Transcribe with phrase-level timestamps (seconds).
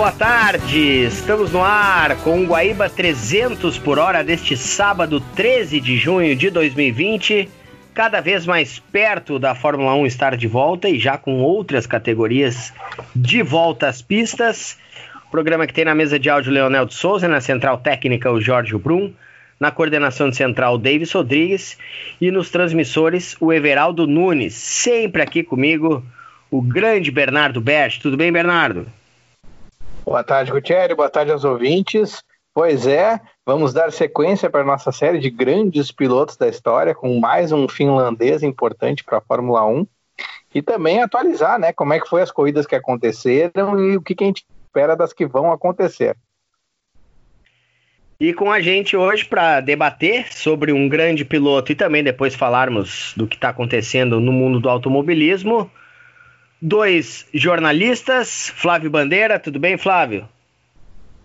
[0.00, 1.04] boa tarde.
[1.04, 6.48] Estamos no ar com o Guaíba 300 por hora deste sábado 13 de junho de
[6.48, 7.46] 2020.
[7.92, 12.72] Cada vez mais perto da Fórmula 1 estar de volta e já com outras categorias
[13.14, 14.78] de volta às pistas.
[15.30, 18.74] Programa que tem na mesa de áudio Leonel de Souza, na central técnica o Jorge
[18.78, 19.12] Brum,
[19.60, 21.76] na coordenação de central Davis Rodrigues
[22.18, 24.54] e nos transmissores o Everaldo Nunes.
[24.54, 26.02] Sempre aqui comigo
[26.50, 28.00] o grande Bernardo Bert.
[28.00, 28.86] Tudo bem, Bernardo?
[30.04, 30.96] Boa tarde, Gutierrez.
[30.96, 32.22] Boa tarde aos ouvintes.
[32.52, 37.20] Pois é, vamos dar sequência para a nossa série de grandes pilotos da história, com
[37.20, 39.86] mais um finlandês importante para a Fórmula 1.
[40.54, 44.16] E também atualizar, né, como é que foi as corridas que aconteceram e o que,
[44.16, 46.16] que a gente espera das que vão acontecer.
[48.18, 53.14] E com a gente hoje para debater sobre um grande piloto e também depois falarmos
[53.16, 55.70] do que está acontecendo no mundo do automobilismo,
[56.60, 60.28] dois jornalistas, Flávio Bandeira, tudo bem, Flávio?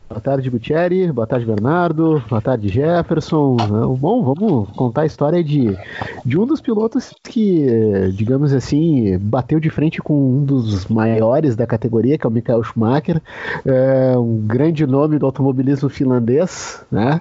[0.07, 1.09] Boa tarde, Gutierrez.
[1.09, 2.21] Boa tarde, Bernardo.
[2.29, 3.57] Boa tarde, Jefferson.
[3.99, 5.75] Bom, vamos contar a história de,
[6.23, 7.65] de um dos pilotos que,
[8.13, 12.63] digamos assim, bateu de frente com um dos maiores da categoria, que é o Michael
[12.63, 13.19] Schumacher,
[13.65, 17.19] é um grande nome do automobilismo finlandês, né?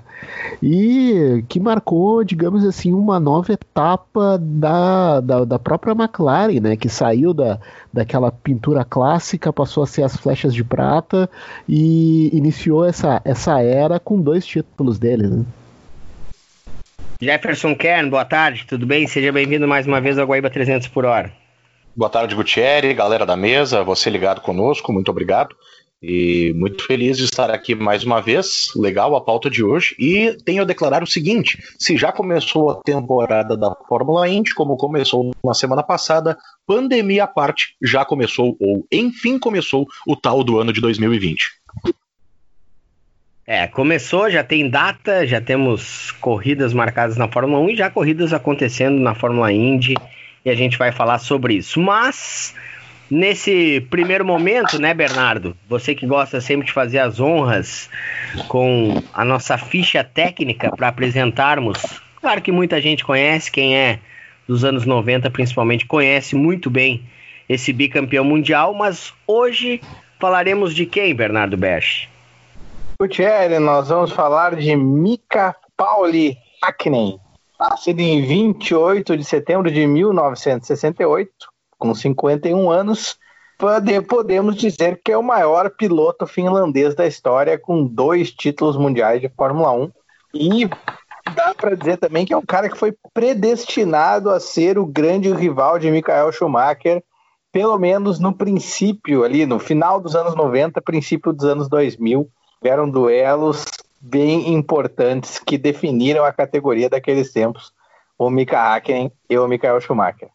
[0.62, 6.76] E que marcou, digamos assim, uma nova etapa da, da, da própria McLaren, né?
[6.76, 7.58] Que saiu da,
[7.90, 11.30] daquela pintura clássica, passou a ser as flechas de prata
[11.66, 15.44] e iniciou essa, essa era com dois títulos dele, né?
[17.20, 19.06] Jefferson Kern, boa tarde, tudo bem?
[19.06, 21.30] Seja bem-vindo mais uma vez ao Guaíba 300 por hora.
[21.94, 25.54] Boa tarde, Gutierrez, galera da mesa, você ligado conosco, muito obrigado.
[26.06, 28.66] E muito feliz de estar aqui mais uma vez.
[28.76, 29.96] Legal a pauta de hoje.
[29.98, 34.76] E tenho a declarar o seguinte: se já começou a temporada da Fórmula Indy, como
[34.76, 36.36] começou na semana passada,
[36.66, 41.63] pandemia à parte, já começou, ou enfim começou, o tal do ano de 2020.
[43.46, 48.32] É, começou, já tem data, já temos corridas marcadas na Fórmula 1 e já corridas
[48.32, 49.94] acontecendo na Fórmula Indy.
[50.44, 51.80] E a gente vai falar sobre isso.
[51.80, 52.54] Mas
[53.10, 55.54] Nesse primeiro momento, né, Bernardo?
[55.68, 57.90] Você que gosta sempre de fazer as honras
[58.48, 62.00] com a nossa ficha técnica para apresentarmos.
[62.20, 63.98] Claro que muita gente conhece, quem é
[64.48, 67.02] dos anos 90 principalmente conhece muito bem
[67.46, 69.82] esse bicampeão mundial, mas hoje
[70.18, 72.08] falaremos de quem, Bernardo Besch?
[72.98, 77.18] Gutierrez, nós vamos falar de Mika Pauli Hakkinen,
[77.58, 81.30] nascido em 28 de setembro de 1968
[81.76, 83.18] com 51 anos,
[84.08, 89.28] podemos dizer que é o maior piloto finlandês da história, com dois títulos mundiais de
[89.28, 89.90] Fórmula 1.
[90.32, 90.70] E
[91.34, 95.32] dá para dizer também que é um cara que foi predestinado a ser o grande
[95.32, 97.02] rival de Michael Schumacher,
[97.50, 102.30] pelo menos no princípio, ali no final dos anos 90, princípio dos anos 2000.
[102.64, 103.64] Eram duelos
[104.00, 107.72] bem importantes que definiram a categoria daqueles tempos,
[108.18, 110.30] o Mika Hakkinen e o Michael Schumacher.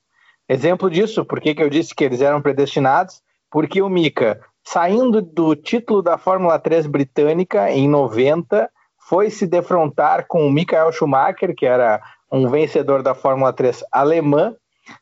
[0.48, 3.22] Exemplo disso, por que eu disse que eles eram predestinados?
[3.52, 10.28] Porque o Mika, saindo do título da Fórmula 3 britânica em 90, foi se defrontar
[10.28, 12.02] com o Michael Schumacher, que era
[12.32, 14.56] um vencedor da Fórmula 3 alemã,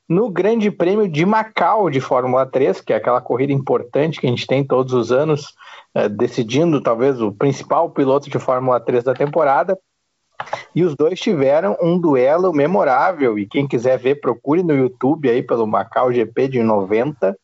[0.07, 4.29] no Grande Prêmio de Macau de Fórmula 3, que é aquela corrida importante que a
[4.29, 5.53] gente tem todos os anos,
[5.93, 9.77] eh, decidindo talvez o principal piloto de Fórmula 3 da temporada.
[10.73, 13.37] E os dois tiveram um duelo memorável.
[13.39, 17.35] E quem quiser ver, procure no YouTube aí pelo Macau GP de 90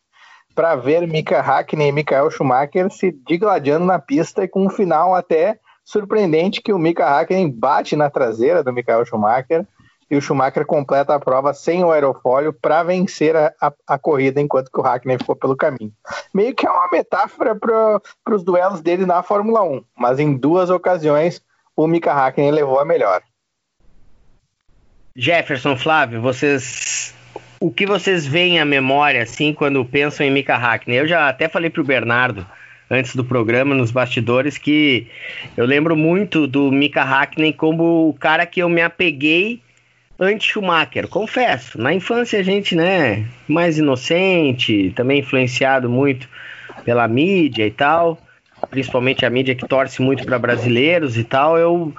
[0.55, 5.15] para ver Mika Hakkinen e Michael Schumacher se digladiando na pista e com um final
[5.15, 9.67] até surpreendente que o Mika Hakkinen bate na traseira do Michael Schumacher
[10.09, 14.39] e o Schumacher completa a prova sem o aerofólio para vencer a, a, a, corrida
[14.39, 15.91] enquanto que o Hakkinen ficou pelo caminho.
[16.33, 18.01] Meio que é uma metáfora para
[18.35, 21.41] os duelos dele na Fórmula 1, mas em duas ocasiões
[21.75, 23.21] o Mika Hakkinen levou a melhor.
[25.15, 27.13] Jefferson, Flávio, vocês
[27.59, 30.99] o que vocês veem à memória assim quando pensam em Mika Hakkinen?
[30.99, 32.45] Eu já até falei pro Bernardo
[32.89, 35.07] antes do programa nos bastidores que
[35.55, 39.62] eu lembro muito do Mika Hakkinen como o cara que eu me apeguei
[40.23, 41.79] antes Schumacher, confesso.
[41.79, 46.27] Na infância a gente, né, mais inocente, também influenciado muito
[46.83, 48.19] pela mídia e tal
[48.69, 51.93] principalmente a mídia que torce muito para brasileiros e tal, eu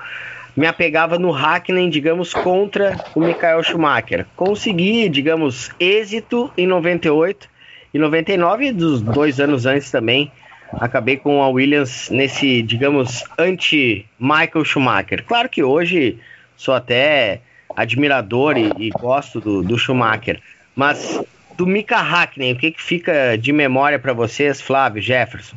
[0.56, 4.26] me apegava no Hackney, digamos, contra o Michael Schumacher.
[4.36, 7.48] Consegui, digamos, êxito em 98
[7.92, 10.30] e 99, dos dois anos antes também.
[10.72, 15.24] Acabei com a Williams nesse, digamos, anti-Michael Schumacher.
[15.24, 16.18] Claro que hoje
[16.56, 17.40] sou até
[17.76, 20.40] admirador e, e gosto do, do, Schumacher,
[20.74, 21.20] mas
[21.56, 25.56] do Mika Hackney, o que, que fica de memória para vocês, Flávio Jefferson?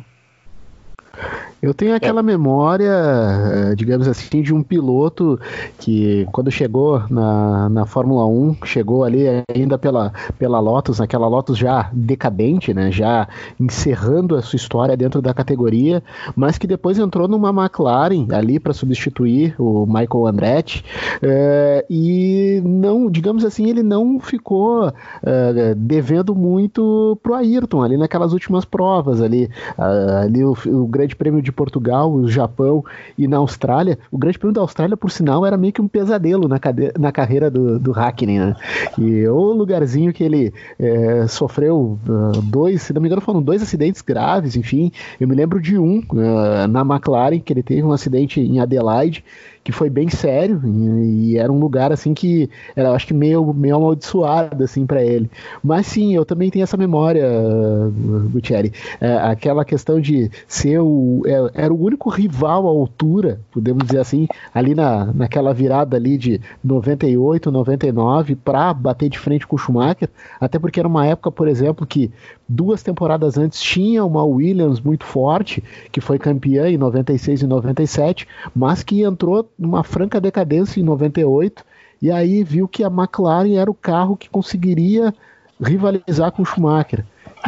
[1.62, 2.24] Eu tenho aquela é.
[2.24, 2.94] memória,
[3.76, 5.40] digamos assim, de um piloto
[5.80, 11.58] que quando chegou na, na Fórmula 1, chegou ali ainda pela, pela Lotus, naquela Lotus
[11.58, 13.28] já decadente, né, já
[13.60, 16.04] encerrando a sua história dentro da categoria,
[16.36, 20.86] mas que depois entrou numa McLaren ali para substituir o Michael Andretti
[21.24, 24.94] é, e não, digamos assim, ele não ficou
[25.24, 31.42] é, devendo muito pro Ayrton ali naquelas últimas provas ali, ali o, o Grande Prêmio
[31.42, 32.84] de Portugal, o Japão
[33.18, 33.98] e na Austrália.
[34.12, 36.60] O Grande Prêmio da Austrália, por sinal, era meio que um pesadelo na,
[37.00, 38.56] na carreira do, do Hackney, né?
[38.98, 43.62] E o lugarzinho que ele é, sofreu uh, dois, se não me engano, foram dois
[43.62, 44.92] acidentes graves, enfim.
[45.20, 49.24] Eu me lembro de um uh, na McLaren, que ele teve um acidente em Adelaide
[49.68, 53.54] que foi bem sério e, e, era um lugar assim que era, acho que meio,
[53.54, 55.30] meio amaldiçoado assim para ele.
[55.62, 57.30] Mas sim, eu também tenho essa memória,
[58.32, 58.72] Gutierrez,
[59.02, 64.00] é, aquela questão de ser o é, era o único rival à altura, podemos dizer
[64.00, 69.60] assim, ali na, naquela virada ali de 98, 99 para bater de frente com o
[69.60, 70.08] Schumacher,
[70.40, 72.10] até porque era uma época, por exemplo, que
[72.48, 78.28] duas temporadas antes tinha uma Williams muito forte, que foi campeã em 96 e 97,
[78.56, 81.64] mas que entrou numa franca decadência em 98,
[82.02, 85.14] e aí viu que a McLaren era o carro que conseguiria
[85.60, 87.04] rivalizar com o Schumacher.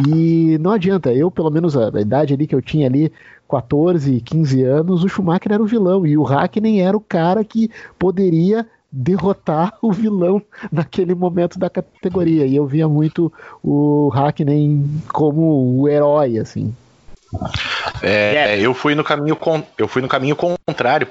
[0.07, 3.11] E não adianta, eu, pelo menos a, idade ali que eu tinha ali,
[3.49, 7.69] 14, 15 anos, o Schumacher era o vilão e o Hackney era o cara que
[7.97, 10.41] poderia derrotar o vilão
[10.71, 12.45] naquele momento da categoria.
[12.45, 13.31] E eu via muito
[13.63, 16.73] o Hackney como o herói, assim.
[18.01, 19.37] É, eu fui no caminho
[19.77, 21.07] eu fui no caminho contrário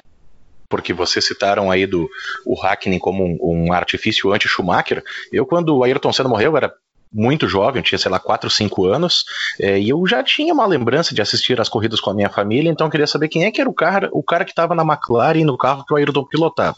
[0.69, 2.09] porque vocês citaram aí do
[2.45, 5.03] o Hackney como um, um artifício anti-Schumacher.
[5.33, 6.75] Eu, quando o Ayrton Senna morreu, era
[7.13, 9.25] muito jovem, eu tinha, sei lá, 4, 5 anos,
[9.61, 12.71] é, e eu já tinha uma lembrança de assistir as corridas com a minha família,
[12.71, 14.83] então eu queria saber quem é que era o cara, o cara que estava na
[14.83, 16.77] McLaren no carro que o Ayrton pilotava.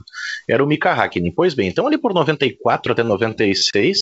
[0.49, 1.33] Era o Mika Hakkinen.
[1.33, 3.99] Pois bem, então ali por 94 até 96,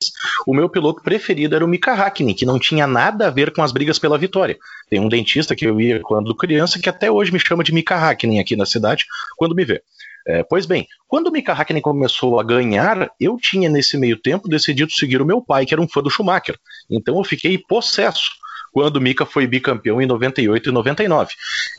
[0.46, 3.62] o meu piloto preferido era o Mika Hakkinen, que não tinha nada a ver com
[3.62, 4.56] as brigas pela vitória.
[4.88, 7.96] Tem um dentista que eu ia quando criança que até hoje me chama de Mika
[7.96, 9.82] Hakkinen aqui na cidade, quando me vê.
[10.28, 14.46] É, pois bem, quando o Mika Hakkinen começou a ganhar, eu tinha nesse meio tempo
[14.46, 16.58] decidido seguir o meu pai, que era um fã do Schumacher.
[16.90, 18.30] Então eu fiquei possesso
[18.70, 21.32] quando o Mika foi bicampeão em 98 e 99.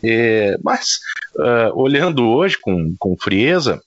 [0.03, 0.99] É, mas,
[1.37, 3.79] uh, olhando hoje com, com frieza,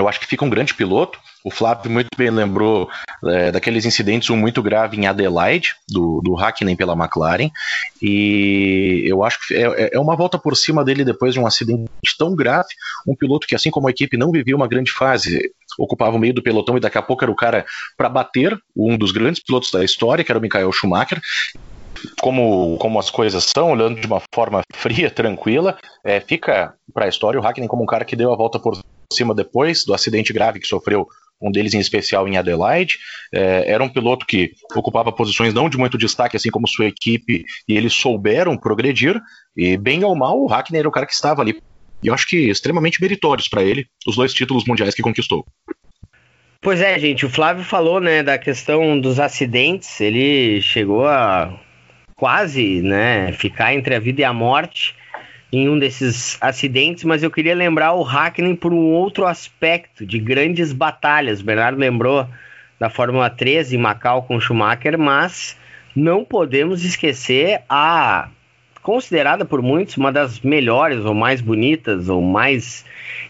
[0.00, 1.18] eu acho que fica um grande piloto.
[1.44, 2.88] O Flávio muito bem lembrou
[3.24, 7.50] é, daqueles incidentes, um muito grave em Adelaide, do, do Hakkinen pela McLaren,
[8.02, 11.46] e eu acho que é, é, é, uma volta por cima dele depois de um
[11.46, 11.88] acidente
[12.18, 12.68] tão grave,
[13.06, 16.34] um piloto que, assim como a equipe, não vivia uma grande fase, ocupava o meio
[16.34, 17.64] do pelotão e daqui a pouco era o cara
[17.96, 21.20] para bater um dos grandes pilotos da história, que era o Michael Schumacher,
[22.20, 27.08] como, como as coisas são, olhando de uma forma fria, tranquila, é, fica para a
[27.08, 28.78] história o Hakkinen como um cara que deu a volta por
[29.12, 31.06] cima depois do acidente grave que sofreu
[31.40, 32.98] um deles em especial em Adelaide.
[33.32, 37.44] É, era um piloto que ocupava posições não de muito destaque, assim como sua equipe,
[37.66, 39.18] e eles souberam progredir.
[39.56, 41.60] E, bem ou mal, o Hackney era o cara que estava ali.
[42.02, 45.46] E eu acho que extremamente meritórios para ele, os dois títulos mundiais que conquistou.
[46.60, 51.58] Pois é, gente, o Flávio falou, né, da questão dos acidentes, ele chegou a
[52.14, 54.94] quase, né, ficar entre a vida e a morte
[55.52, 60.18] em um desses acidentes, mas eu queria lembrar o Hackney por um outro aspecto de
[60.18, 61.42] grandes batalhas.
[61.42, 62.26] Bernardo lembrou
[62.78, 65.58] da Fórmula 3 em Macau com Schumacher, mas
[65.94, 68.28] não podemos esquecer a
[68.82, 72.84] considerada por muitos uma das melhores ou mais bonitas ou mais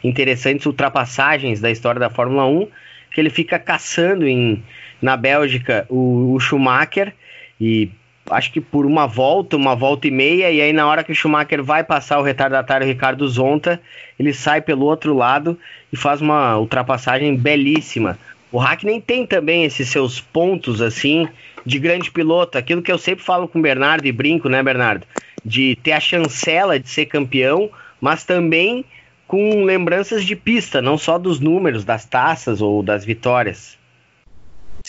[0.05, 2.69] interessantes ultrapassagens da história da Fórmula 1,
[3.13, 4.63] que ele fica caçando em
[5.03, 7.15] na Bélgica o, o Schumacher
[7.61, 7.91] e
[8.31, 11.15] acho que por uma volta, uma volta e meia, e aí na hora que o
[11.15, 13.81] Schumacher vai passar o retardatário Ricardo Zonta,
[14.19, 15.59] ele sai pelo outro lado
[15.93, 18.19] e faz uma ultrapassagem belíssima.
[18.53, 21.29] O Hackney tem também esses seus pontos assim
[21.65, 25.07] de grande piloto, aquilo que eu sempre falo com o Bernardo e brinco, né, Bernardo?
[25.45, 27.71] De ter a chancela de ser campeão,
[28.01, 28.85] mas também
[29.27, 33.79] com lembranças de pista, não só dos números, das taças ou das vitórias.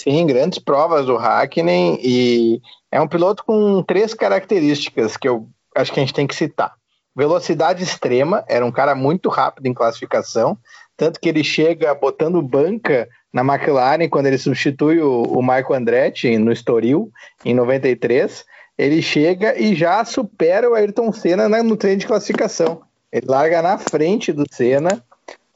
[0.02, 5.94] Sim, grandes provas do Hackney e é um piloto com três características que eu acho
[5.94, 6.74] que a gente tem que citar.
[7.16, 10.58] Velocidade extrema, era um cara muito rápido em classificação,
[10.98, 16.36] tanto que ele chega botando banca na McLaren quando ele substitui o, o Marco Andretti
[16.36, 17.12] no Estoril,
[17.46, 18.44] em 93.
[18.80, 22.82] Ele chega e já supera o Ayrton Senna no treino de classificação.
[23.12, 25.04] Ele larga na frente do Senna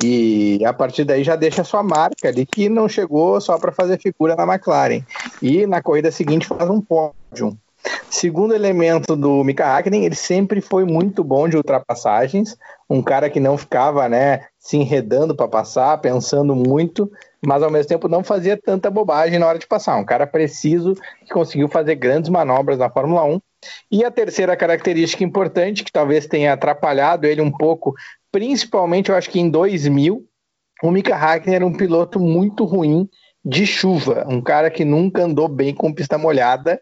[0.03, 3.99] e a partir daí já deixa sua marca ali, que não chegou só para fazer
[3.99, 5.01] figura na McLaren.
[5.41, 7.57] E na corrida seguinte faz um pódio.
[8.09, 12.57] Segundo elemento do Mika Hakkinen, ele sempre foi muito bom de ultrapassagens,
[12.89, 17.11] um cara que não ficava, né, se enredando para passar, pensando muito,
[17.45, 19.97] mas ao mesmo tempo não fazia tanta bobagem na hora de passar.
[19.97, 23.39] Um cara preciso que conseguiu fazer grandes manobras na Fórmula 1.
[23.91, 27.93] E a terceira característica importante, que talvez tenha atrapalhado ele um pouco,
[28.35, 30.21] principalmente eu acho que em 2000,
[30.83, 33.07] o Mika Hakkinen era um piloto muito ruim
[33.45, 36.81] de chuva, um cara que nunca andou bem com pista molhada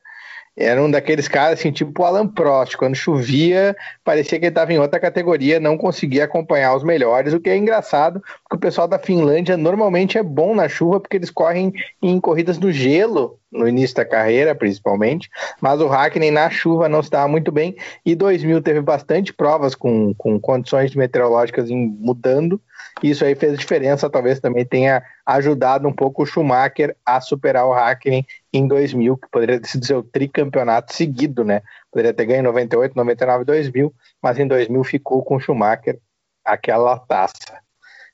[0.56, 2.78] era um daqueles caras, assim, tipo o Alan Prost.
[2.78, 7.40] Quando chovia, parecia que ele estava em outra categoria, não conseguia acompanhar os melhores, o
[7.40, 11.32] que é engraçado, porque o pessoal da Finlândia normalmente é bom na chuva, porque eles
[11.32, 15.30] correm em corridas no gelo, no início da carreira, principalmente,
[15.62, 20.14] mas o Hackney na chuva não estava muito bem, e 2000 teve bastante provas com,
[20.16, 22.62] com condições meteorológicas mudando,
[23.02, 27.74] isso aí fez diferença, talvez também tenha ajudado um pouco o Schumacher a superar o
[27.74, 31.62] Hakkinen em 2000, que poderia ter sido seu tricampeonato seguido, né?
[31.92, 36.00] Poderia ter ganho em 98, 99, 2000, mas em 2000 ficou com Schumacher
[36.46, 37.60] aquela taça.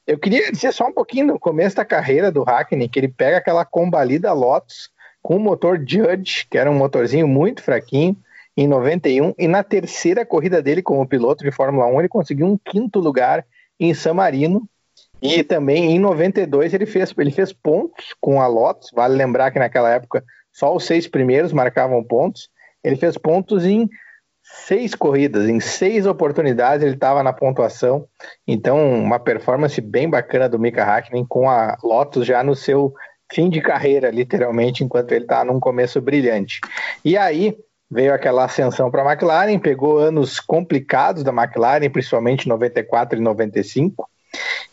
[0.07, 3.37] Eu queria dizer só um pouquinho no começo da carreira do Hakkinen, que ele pega
[3.37, 4.89] aquela combalida Lotus
[5.21, 8.15] com o motor Judge, que era um motorzinho muito fraquinho,
[8.55, 12.57] em 91, e na terceira corrida dele como piloto de Fórmula 1, ele conseguiu um
[12.57, 13.45] quinto lugar
[13.79, 14.67] em San Marino.
[15.21, 18.89] E também em 92 ele fez, ele fez pontos com a Lotus.
[18.93, 22.49] Vale lembrar que naquela época só os seis primeiros marcavam pontos.
[22.83, 23.89] Ele fez pontos em
[24.41, 28.07] seis corridas, em seis oportunidades ele estava na pontuação.
[28.47, 32.93] Então, uma performance bem bacana do Mika Hakkinen com a Lotus já no seu
[33.31, 36.59] fim de carreira, literalmente, enquanto ele está num começo brilhante.
[37.05, 37.55] E aí,
[37.89, 44.09] veio aquela ascensão para a McLaren, pegou anos complicados da McLaren, principalmente 94 e 95.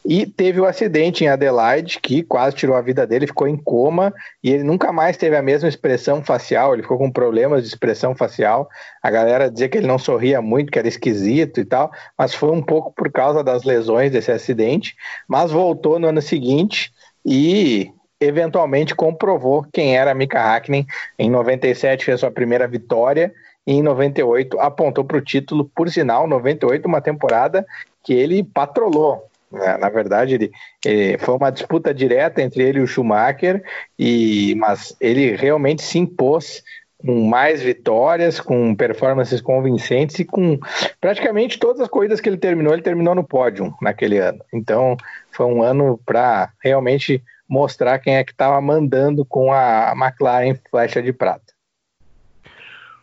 [0.09, 4.15] E teve o acidente em Adelaide, que quase tirou a vida dele, ficou em coma
[4.41, 8.15] e ele nunca mais teve a mesma expressão facial, ele ficou com problemas de expressão
[8.15, 8.69] facial.
[9.03, 12.53] A galera dizia que ele não sorria muito, que era esquisito e tal, mas foi
[12.53, 14.95] um pouco por causa das lesões desse acidente.
[15.27, 16.93] Mas voltou no ano seguinte
[17.25, 20.87] e eventualmente comprovou quem era Mika Hakkinen.
[21.19, 23.35] Em 97 fez sua primeira vitória
[23.67, 25.69] e em 98 apontou para o título.
[25.75, 27.67] Por sinal, 98 uma temporada
[28.05, 29.29] que ele patrolou.
[29.51, 29.77] Né?
[29.79, 30.51] Na verdade, ele,
[30.85, 33.63] ele, foi uma disputa direta entre ele e o Schumacher,
[33.99, 36.63] e, mas ele realmente se impôs
[36.99, 40.59] com mais vitórias, com performances convincentes e com
[41.01, 44.43] praticamente todas as corridas que ele terminou, ele terminou no pódio naquele ano.
[44.53, 44.97] Então,
[45.31, 51.03] foi um ano para realmente mostrar quem é que estava mandando com a McLaren flecha
[51.03, 51.55] de prata.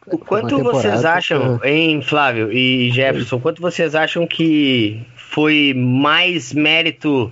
[0.08, 7.32] O quanto vocês acham, hein, Flávio e Jefferson, quanto vocês acham que foi mais mérito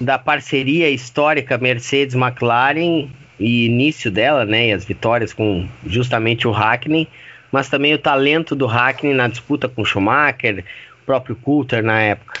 [0.00, 7.08] da parceria histórica Mercedes-McLaren e início dela, né, e as vitórias com justamente o Hackney,
[7.52, 10.64] mas também o talento do Hackney na disputa com Schumacher,
[11.02, 12.40] o próprio Coulter na época?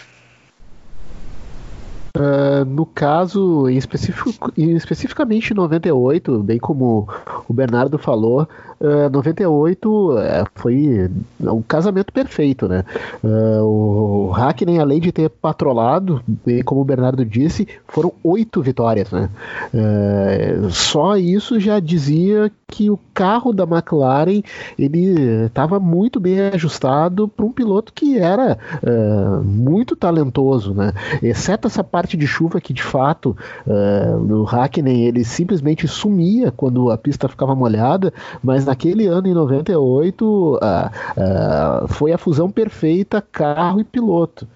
[2.16, 7.06] Uh, no caso, em específico, especificamente em 98, bem como
[7.46, 8.48] o Bernardo falou,
[8.80, 10.16] uh, 98 uh,
[10.54, 12.84] foi um casamento perfeito, né?
[13.22, 19.10] Uh, o Hackney, além de ter patrolado, bem como o Bernardo disse, foram oito vitórias,
[19.10, 19.30] né?
[19.72, 24.42] Uh, só isso já dizia que o carro da McLaren
[24.78, 30.92] ele estava muito bem ajustado para um piloto que era uh, muito talentoso, né?
[31.22, 36.90] Exceto essa parte de chuva que de fato uh, no Hackney ele simplesmente sumia quando
[36.90, 43.22] a pista ficava molhada, mas naquele ano em 98 uh, uh, foi a fusão perfeita
[43.22, 44.46] carro e piloto.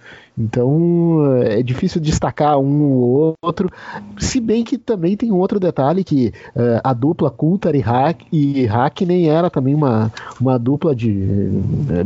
[0.41, 3.71] Então é difícil destacar um ou outro,
[4.19, 8.23] se bem que também tem um outro detalhe que uh, a dupla Coulter e, Hack,
[8.33, 11.51] e Hackney era também uma, uma dupla de,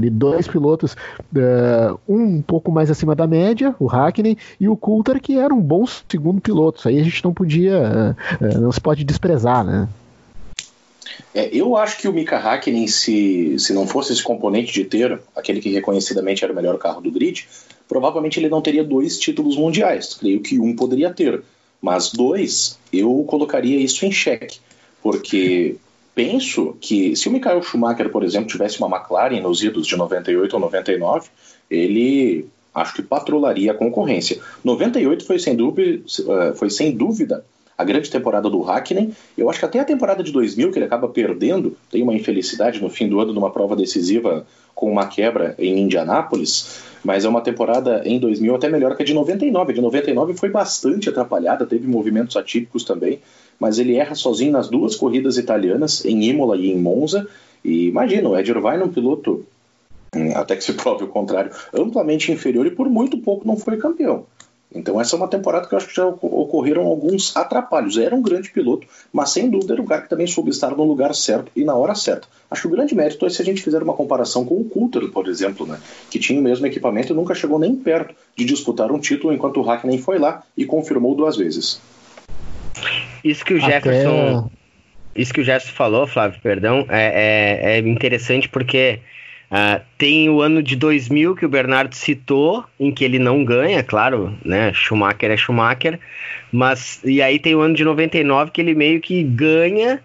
[0.01, 4.77] de dois pilotos, uh, um um pouco mais acima da média, o Hackney, e o
[4.77, 6.79] Coulter que era um bom segundo piloto.
[6.79, 9.89] Isso aí a gente não podia, uh, não se pode desprezar, né?
[11.35, 15.21] É, eu acho que o Mika Hakkinen, se, se não fosse esse componente de ter
[15.35, 17.49] aquele que reconhecidamente era o melhor carro do grid,
[17.89, 20.15] provavelmente ele não teria dois títulos mundiais.
[20.15, 21.43] Creio que um poderia ter,
[21.81, 24.59] mas dois, eu colocaria isso em xeque,
[25.03, 25.77] porque
[26.15, 30.55] penso que se o Michael Schumacher, por exemplo, tivesse uma McLaren nos idos de 98
[30.55, 31.29] ou 99,
[31.71, 34.41] ele acho que patrolaria a concorrência.
[34.63, 37.45] 98 foi sem dúvida, eh, foi sem dúvida
[37.77, 39.13] a grande temporada do Hakkinen.
[39.37, 42.81] Eu acho que até a temporada de 2000, que ele acaba perdendo, tem uma infelicidade
[42.81, 47.41] no fim do ano numa prova decisiva com uma quebra em Indianápolis, mas é uma
[47.41, 49.73] temporada em 2000 até melhor que a de 99.
[49.73, 53.21] A de 99 foi bastante atrapalhada, teve movimentos atípicos também,
[53.59, 57.29] mas ele erra sozinho nas duas corridas italianas, em Imola e em Monza,
[57.65, 59.47] E imagina, o Ed Irvine é um piloto,
[60.15, 63.79] hum, até que se prove o contrário, amplamente inferior e por muito pouco não foi
[63.79, 64.27] campeão.
[64.75, 67.97] Então essa é uma temporada que eu acho que já ocorreram alguns atrapalhos.
[67.97, 70.85] Era um grande piloto, mas sem dúvida era um cara que também soube estar no
[70.85, 72.27] lugar certo e na hora certa.
[72.51, 75.09] Acho que o grande mérito é se a gente fizer uma comparação com o Coulter,
[75.11, 75.79] por exemplo, né,
[76.11, 79.61] que tinha o mesmo equipamento e nunca chegou nem perto de disputar um título, enquanto
[79.61, 81.81] o Hackney foi lá e confirmou duas vezes.
[83.23, 85.21] Isso que o Jefferson, Até...
[85.21, 89.01] isso que o Jefferson falou, Flávio, perdão, é, é, é interessante porque
[89.51, 93.83] Uh, tem o ano de 2000 que o Bernardo citou, em que ele não ganha,
[93.83, 94.73] claro, né?
[94.73, 96.01] Schumacher é Schumacher,
[96.51, 100.03] mas e aí tem o ano de 99 que ele meio que ganha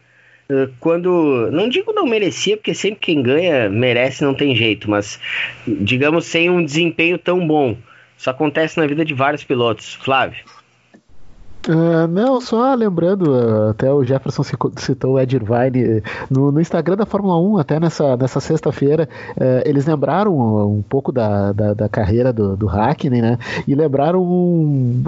[0.50, 5.20] uh, quando, não digo não merecia, porque sempre quem ganha merece, não tem jeito, mas
[5.68, 7.78] digamos sem um desempenho tão bom.
[8.18, 9.94] Isso acontece na vida de vários pilotos.
[9.96, 10.44] Flávio.
[11.70, 14.42] Uh, não, só lembrando, uh, até o Jefferson
[14.76, 19.08] citou o Ed Irvine, no, no, Instagram da Fórmula 1, até nessa, nessa sexta-feira,
[19.38, 23.38] uh, eles lembraram um, pouco da, da, da, carreira do, do Hackney, né?
[23.68, 25.04] E lembraram um,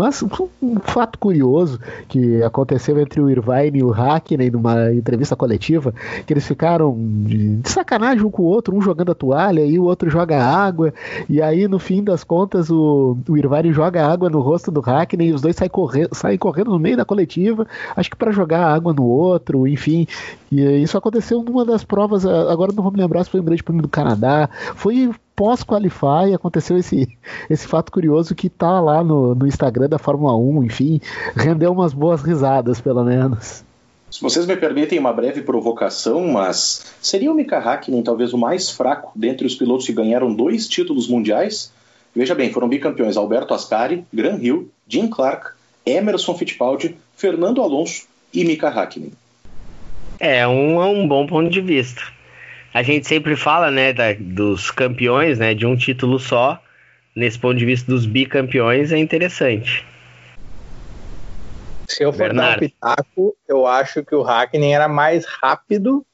[0.62, 5.92] um, fato curioso que aconteceu entre o Irvine e o Hackney numa entrevista coletiva,
[6.28, 9.80] que eles ficaram de, de sacanagem um com o outro, um jogando a toalha e
[9.80, 10.94] o outro joga água,
[11.28, 15.30] e aí no fim das contas o, o Irvine joga água no rosto do Hackney
[15.30, 18.66] e os dois saem correndo, saem correndo no meio da coletiva, acho que para jogar
[18.66, 20.08] água no outro, enfim.
[20.52, 23.64] E isso aconteceu numa das provas, agora não vou me lembrar se foi um grande
[23.64, 27.18] prêmio do Canadá, foi pós-qualify, aconteceu esse,
[27.50, 31.02] esse fato curioso que tá lá no, no Instagram da Fórmula 1, enfim,
[31.36, 33.64] rendeu umas boas risadas, pelo menos.
[34.12, 38.70] Se vocês me permitem uma breve provocação, mas seria o Mika Hakkinen talvez o mais
[38.70, 41.72] fraco dentre os pilotos que ganharam dois títulos mundiais?
[42.14, 45.54] Veja bem, foram bicampeões Alberto Ascari, Gran Hill, Jim Clark,
[45.86, 49.14] Emerson Fittipaldi, Fernando Alonso e Mika Hakkinen.
[50.20, 52.02] É um, é um bom ponto de vista.
[52.74, 56.62] A gente sempre fala, né, da, dos campeões, né, de um título só.
[57.16, 59.86] Nesse ponto de vista dos bicampeões é interessante.
[61.90, 62.52] Se eu for Bernardo.
[62.52, 66.06] dar um pitaco, eu acho que o Hakkinen era mais rápido,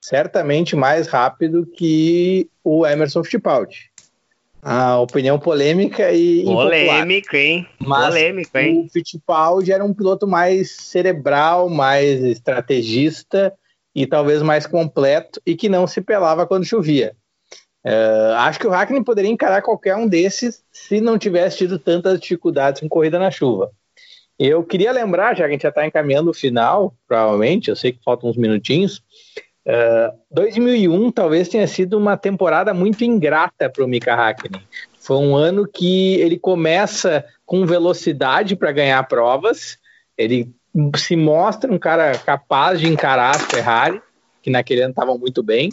[0.00, 3.90] certamente mais rápido que o Emerson Fittipaldi.
[4.62, 7.66] A opinião polêmica e polêmico, hein?
[7.78, 8.84] Mas polêmico, hein?
[8.84, 13.54] O Fittipaldi era um piloto mais cerebral, mais estrategista
[13.94, 17.16] e talvez mais completo e que não se pelava quando chovia.
[17.86, 22.18] Uh, acho que o Hackney poderia encarar qualquer um desses se não tivesse tido tantas
[22.20, 23.70] dificuldades com corrida na chuva.
[24.38, 27.92] Eu queria lembrar, já que a gente já está encaminhando o final, provavelmente, eu sei
[27.92, 29.02] que faltam uns minutinhos,
[30.30, 34.62] 2001 talvez tenha sido uma temporada muito ingrata para o Mika Hakkinen.
[34.98, 39.78] Foi um ano que ele começa com velocidade para ganhar provas,
[40.16, 40.52] ele
[40.96, 44.02] se mostra um cara capaz de encarar a Ferrari,
[44.42, 45.70] que naquele ano estavam muito bem,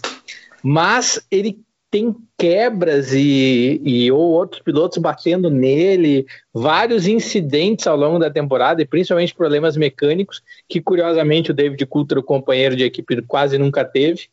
[0.64, 1.60] mas ele
[1.96, 8.82] tem quebras e, e ou outros pilotos batendo nele, vários incidentes ao longo da temporada
[8.82, 13.86] e principalmente problemas mecânicos que curiosamente o David Coulter, o companheiro de equipe, quase nunca
[13.86, 14.24] teve.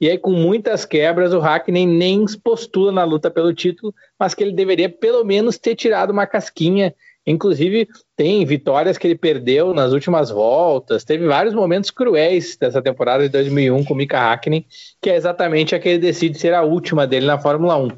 [0.00, 4.42] E aí, com muitas quebras, o Hackney nem postula na luta pelo título, mas que
[4.42, 6.92] ele deveria pelo menos ter tirado uma casquinha
[7.26, 11.04] Inclusive, tem vitórias que ele perdeu nas últimas voltas.
[11.04, 14.66] Teve vários momentos cruéis dessa temporada de 2001 com o Mika Hakkinen,
[15.00, 17.90] que é exatamente a que ele decide ser a última dele na Fórmula 1.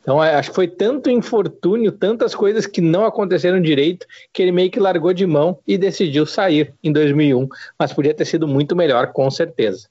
[0.00, 4.50] Então, é, acho que foi tanto infortúnio, tantas coisas que não aconteceram direito, que ele
[4.50, 7.48] meio que largou de mão e decidiu sair em 2001.
[7.78, 9.86] Mas podia ter sido muito melhor, com certeza.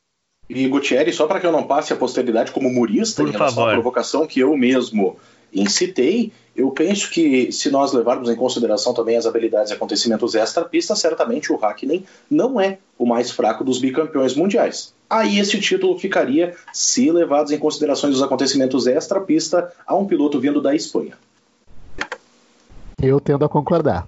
[0.49, 3.55] E Gutierrez, só para que eu não passe a posteridade como murista Por em relação
[3.55, 3.69] favor.
[3.69, 5.17] à provocação que eu mesmo
[5.53, 10.95] incitei, eu penso que se nós levarmos em consideração também as habilidades e acontecimentos extra-pista,
[10.95, 14.93] certamente o Hakkinen não é o mais fraco dos bicampeões mundiais.
[15.09, 20.61] Aí esse título ficaria, se levados em consideração os acontecimentos extra-pista, a um piloto vindo
[20.61, 21.13] da Espanha.
[23.01, 24.07] Eu tendo a concordar.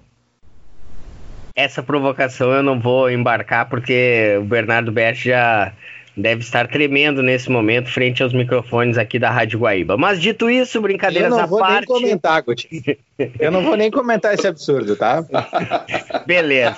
[1.54, 5.72] Essa provocação eu não vou embarcar porque o Bernardo Berti já
[6.16, 9.96] deve estar tremendo nesse momento frente aos microfones aqui da Rádio Guaíba.
[9.96, 11.88] Mas dito isso, brincadeiras à parte.
[11.88, 12.98] Eu não vou nem comentar, Guti.
[13.38, 15.24] Eu não vou nem comentar esse absurdo, tá?
[16.26, 16.76] Beleza.